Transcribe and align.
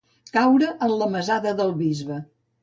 Caure 0.37 0.69
en 0.87 0.93
la 1.01 1.09
mesada 1.17 1.53
del 1.61 1.75
bisbe. 1.83 2.19